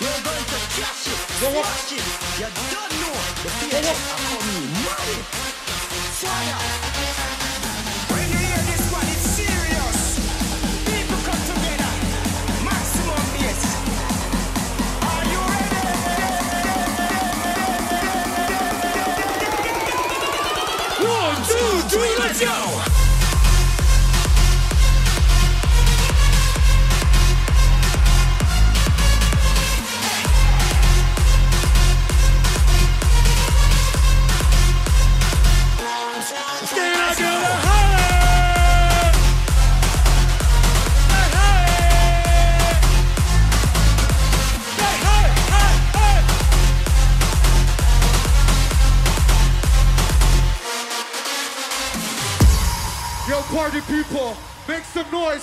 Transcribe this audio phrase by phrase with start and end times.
[0.00, 2.00] You're going to cash it, smash it.
[2.40, 3.12] You don't know
[3.44, 4.72] the paycheck are coming.
[4.80, 5.18] Money.
[6.16, 6.56] Fire.
[8.08, 10.00] When you hear this one, it's serious.
[10.88, 11.92] People come together.
[12.64, 13.60] Maximum bass.
[15.04, 15.42] Are you
[21.04, 22.99] One, two, three, let's go!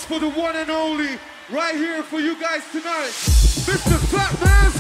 [0.08, 3.12] For the one and only right here for you guys tonight,
[3.68, 4.00] Mr.
[4.08, 4.77] Fat Man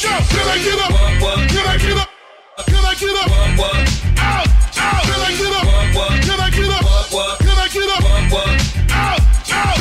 [0.00, 0.88] Can I get up?
[1.50, 2.08] Can I get up?
[2.64, 3.30] Can I get up?
[4.18, 4.48] Out,
[4.78, 5.04] out.
[5.04, 5.64] Can I get up?
[6.24, 6.84] Can I get up?
[7.38, 8.02] Can I get up?
[8.92, 9.20] Out,
[9.52, 9.78] out.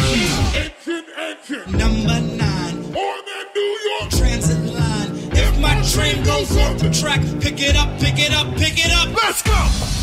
[0.56, 1.72] Engine, engine.
[1.78, 4.12] Number nine, On that New York.
[4.12, 5.12] transit line.
[5.32, 8.92] If my train goes off the track, pick it up, pick it up, pick it
[8.92, 9.08] up.
[9.24, 9.56] Let's go,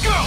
[0.03, 0.27] go,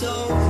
[0.00, 0.43] That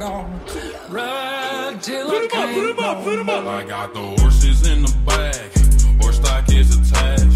[0.00, 0.40] gonna
[0.88, 3.46] ride till I Put 'em up, put 'em up, put 'em up.
[3.46, 5.50] I got the horses in the back,
[6.00, 7.29] horse stock is attached.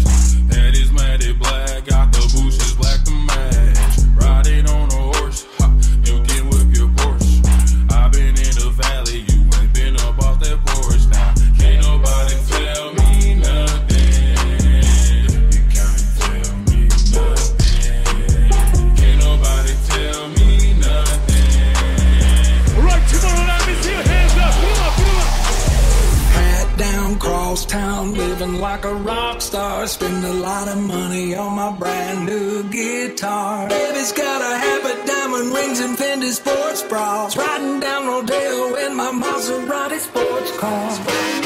[29.55, 29.87] Star.
[29.87, 33.69] Spend a lot of money on my brand new guitar.
[33.69, 37.37] Baby's got a habit, diamond rings, and Fendi sports bras.
[37.37, 41.44] Riding down Rodeo in my Maserati sports car.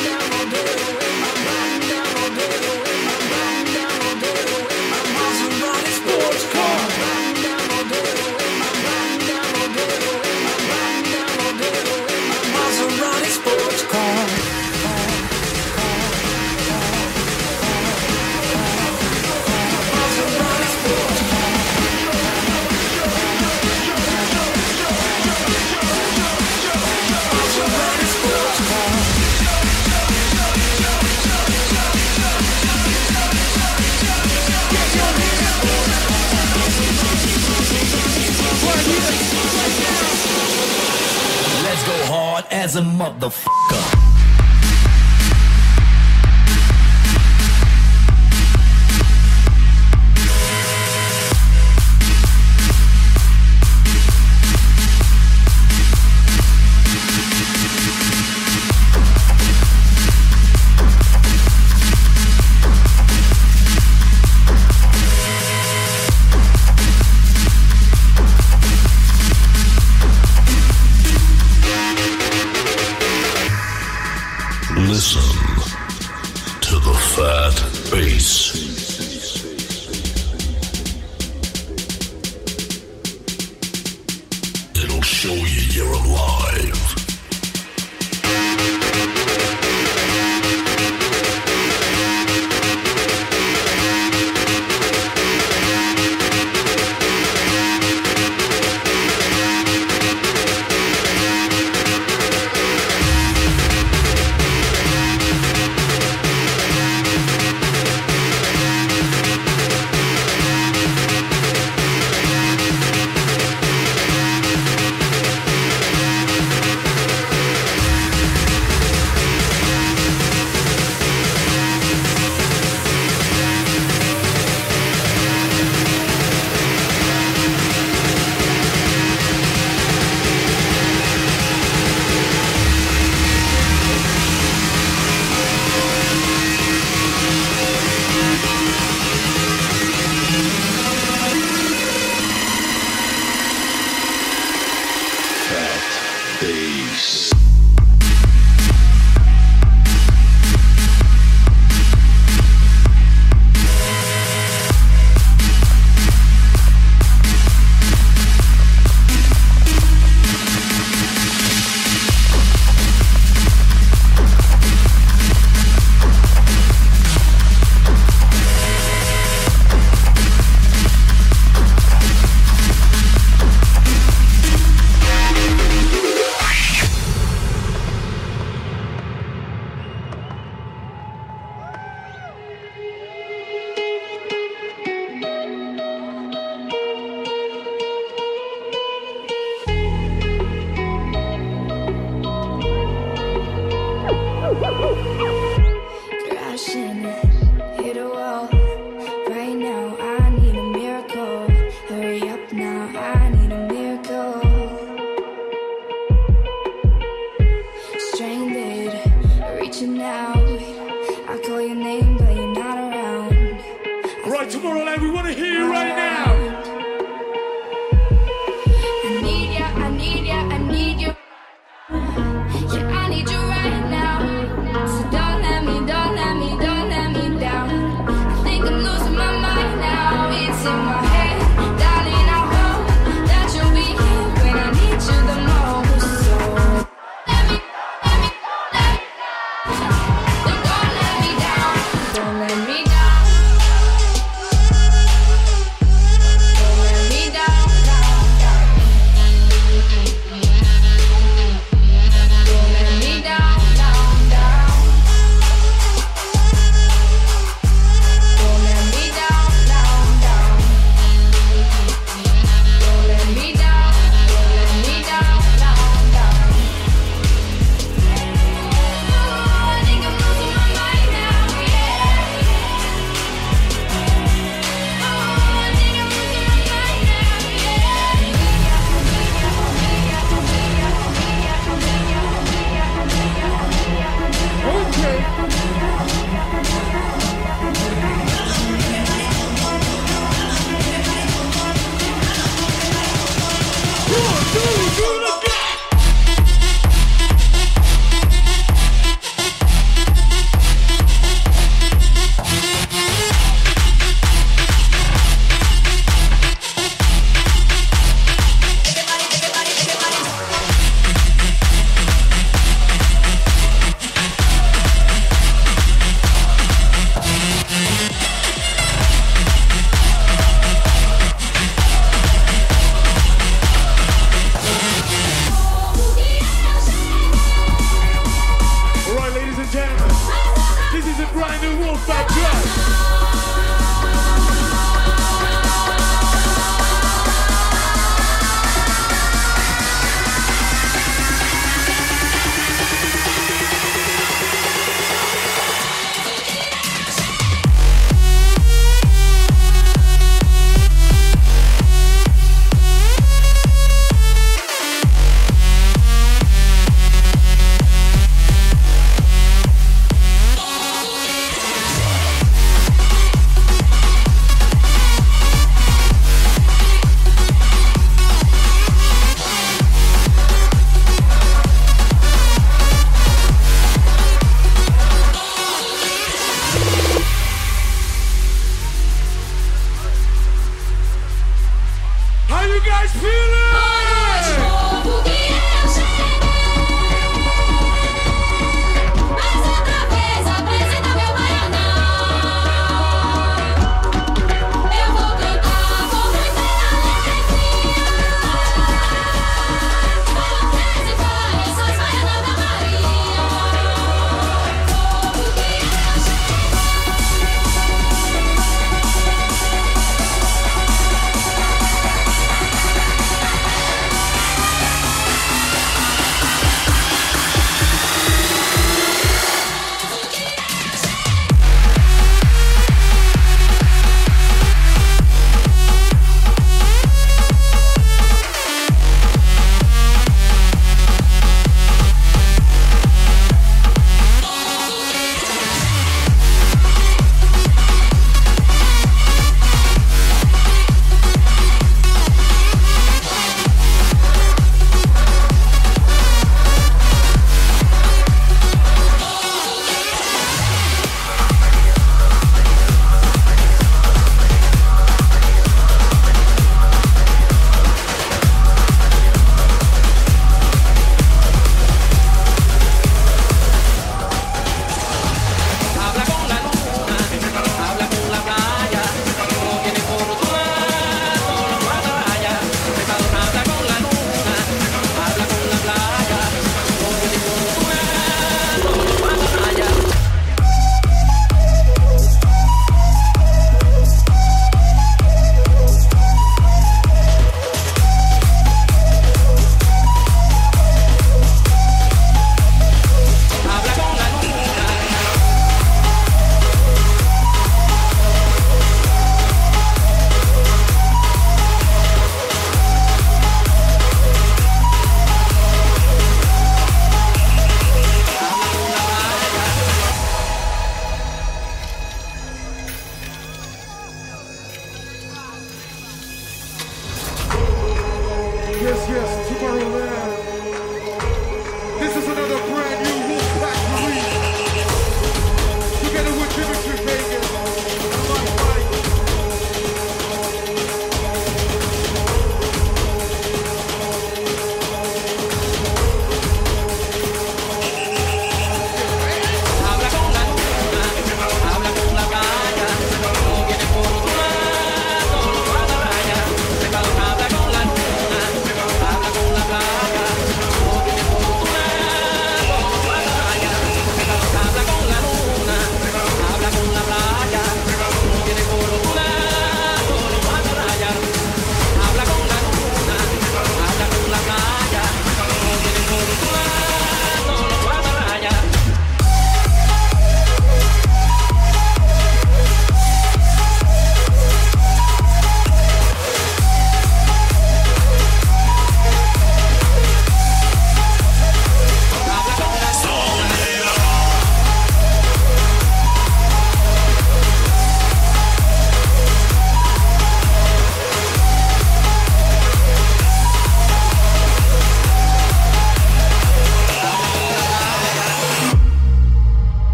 [42.51, 43.98] As a motherfucker.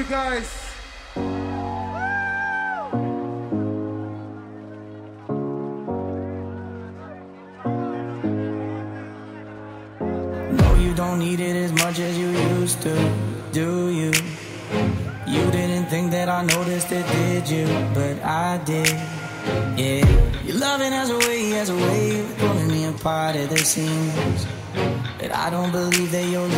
[0.00, 0.48] You guys.
[10.58, 12.94] No, you don't need it as much as you used to,
[13.52, 14.12] do you?
[15.26, 17.66] You didn't think that I noticed it, did you?
[17.92, 18.88] But I did.
[19.78, 20.06] Yeah,
[20.44, 24.46] your loving has a way, has a way of pulling me apart at the seams.
[25.18, 26.48] But I don't believe that you're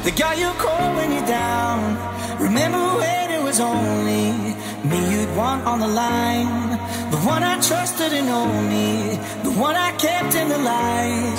[0.00, 1.96] lonely, guy you cold when you're down.
[2.40, 6.70] Remember when it was only me you'd want on the line,
[7.10, 8.28] the one I trusted and
[8.68, 11.36] me, the one I kept in the light.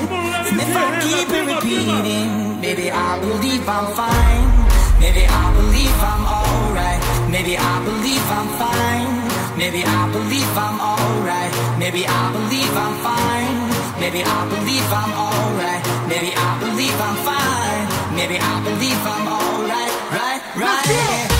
[0.47, 4.47] And if I keep it repeating, maybe I believe I'm fine.
[4.99, 7.01] Maybe I believe I'm alright.
[7.31, 9.57] Maybe I believe I'm fine.
[9.57, 11.53] Maybe I believe I'm alright.
[11.79, 13.57] Maybe I believe I'm fine.
[13.99, 15.83] Maybe I believe I'm alright.
[16.07, 17.90] Maybe I believe I'm fine.
[18.21, 20.11] Maybe I believe I'm alright.
[20.13, 21.27] Right, right.
[21.29, 21.30] No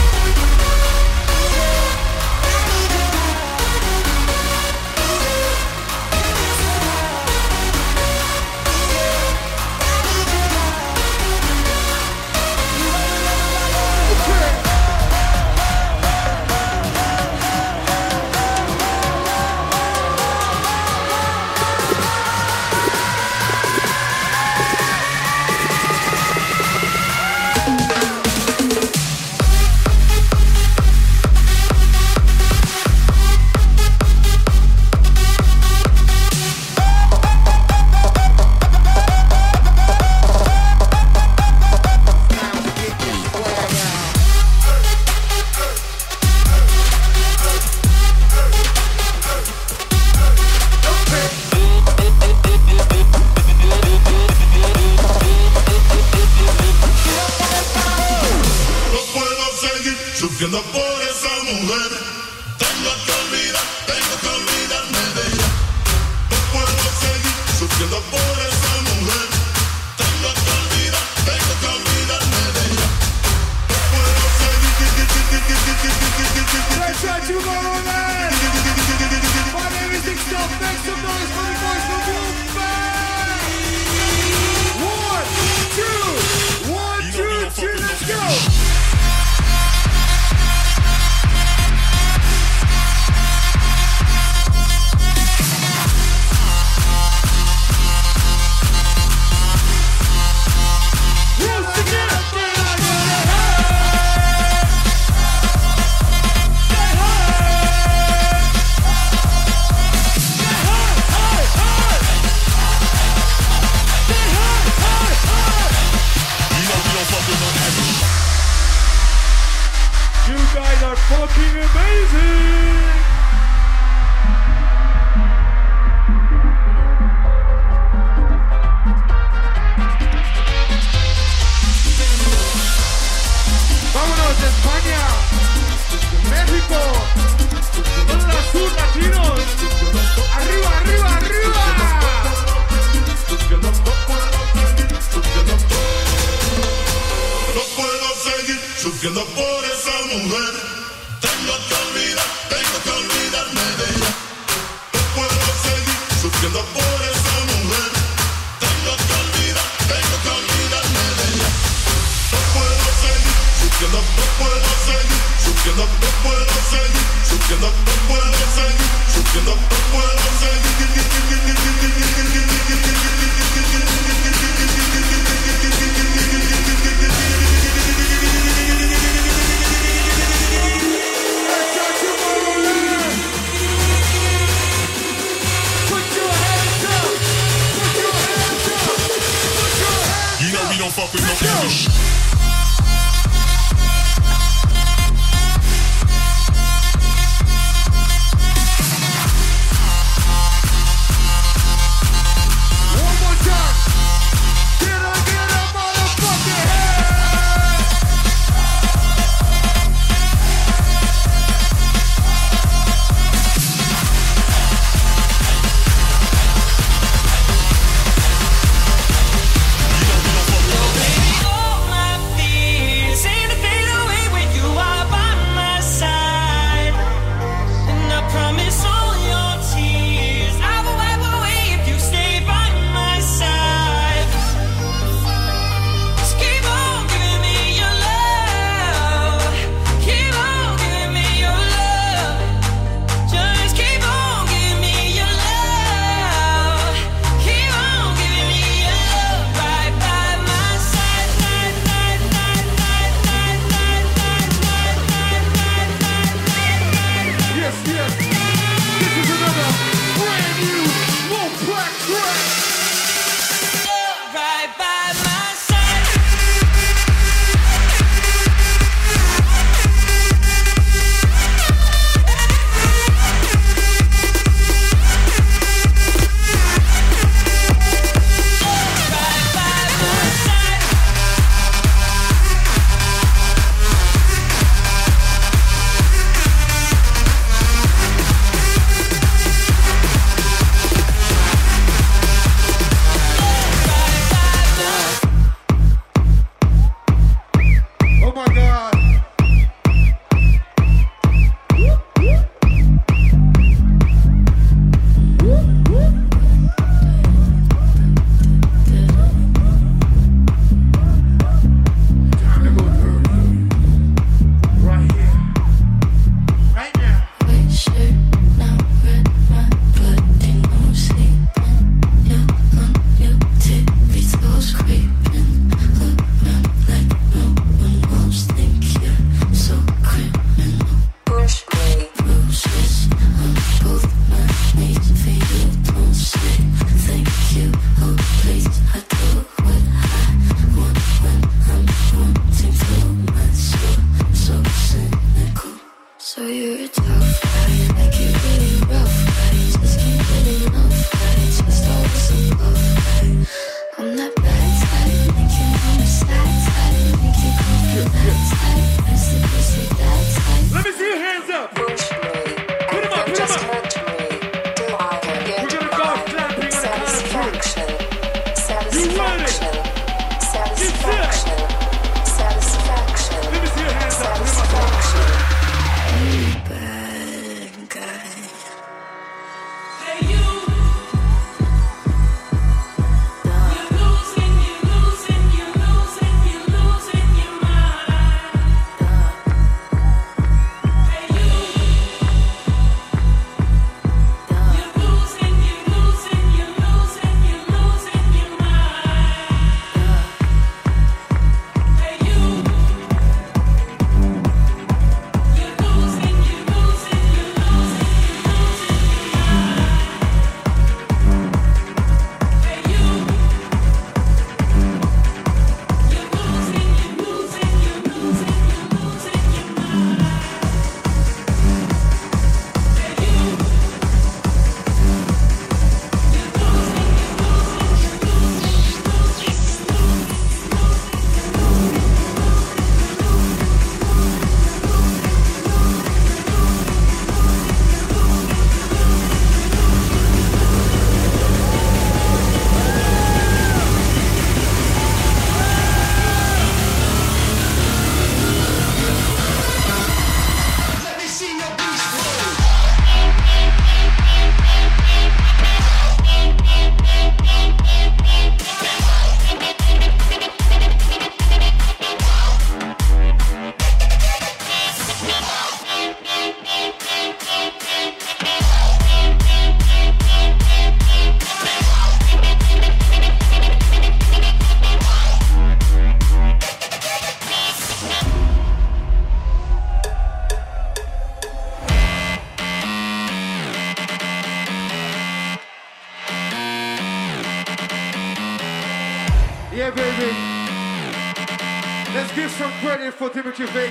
[493.52, 493.91] credit for Dimitri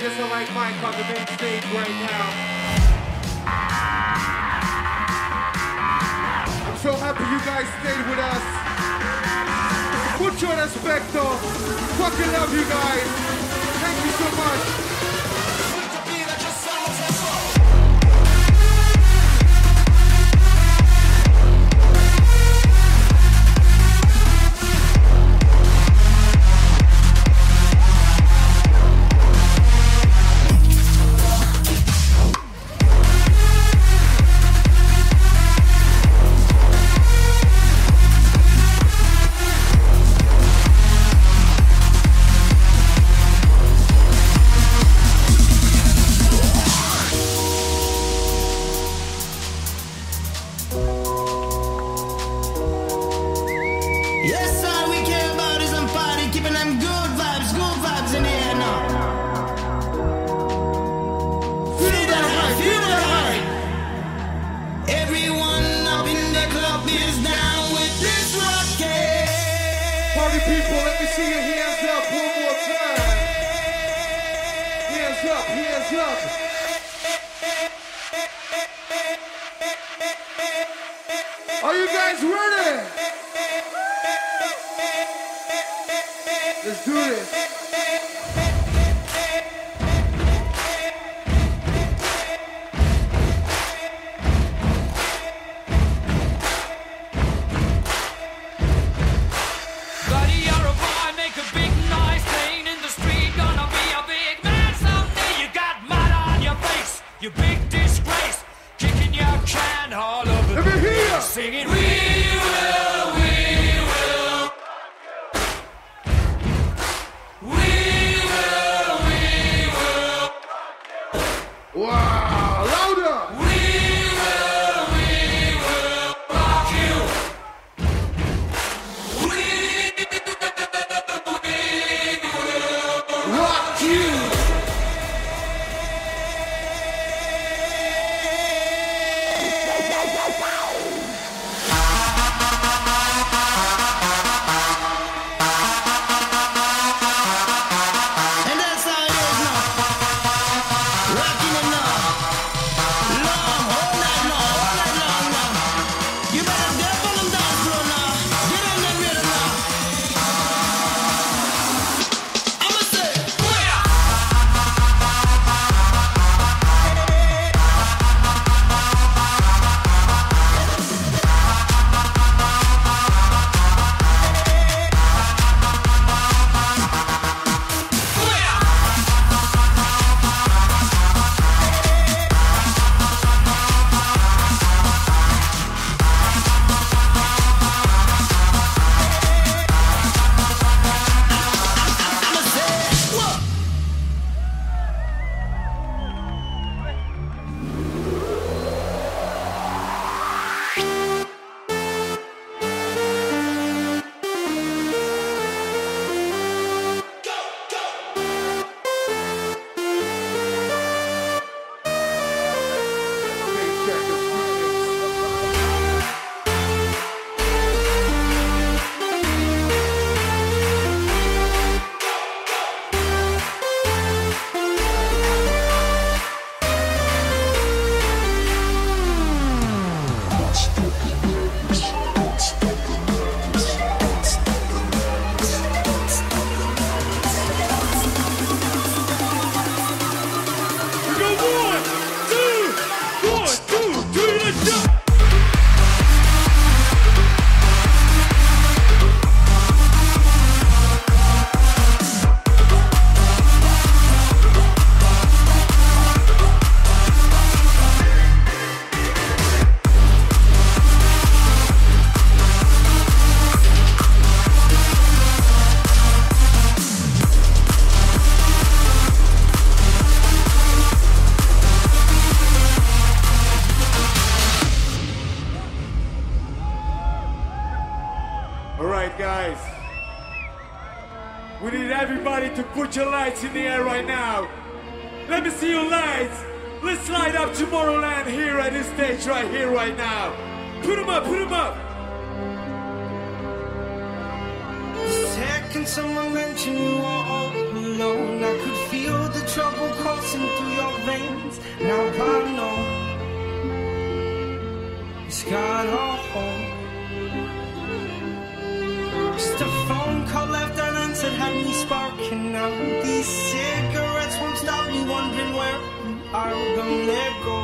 [316.33, 317.57] are gonna go.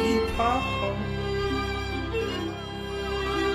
[0.00, 0.96] Keep hope.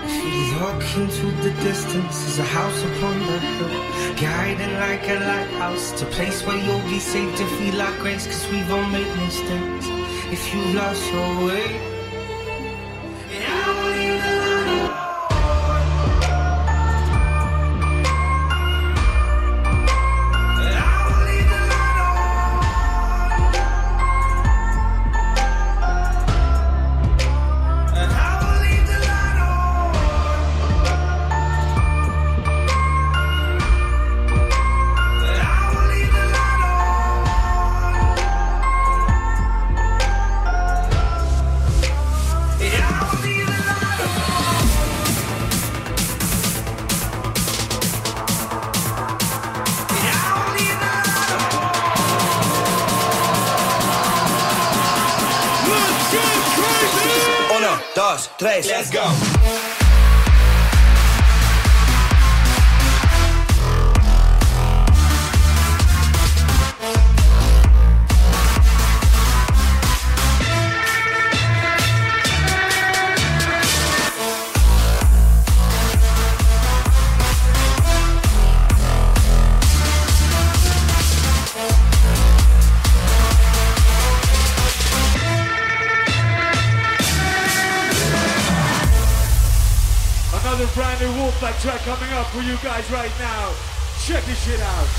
[0.06, 5.16] If you look into the distance, there's a house upon the hill, guiding like a
[5.16, 5.94] lighthouse.
[5.94, 9.12] It's a place where you'll be safe to feel like grace, cause we've all made
[9.18, 9.88] mistakes.
[10.32, 11.99] If you lost your way,
[91.30, 93.54] Wolfpack track coming up for you guys right now.
[94.02, 94.90] Check this shit out.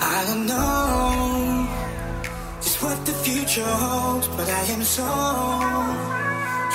[0.00, 1.66] I don't know
[2.62, 5.02] just what the future holds, but I am so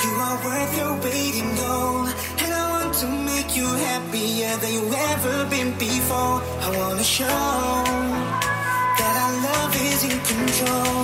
[0.04, 4.72] you are worth your weight in gold, and I want to make you happier than
[4.74, 6.42] you've ever been before.
[6.60, 8.03] I wanna show
[10.36, 11.03] that our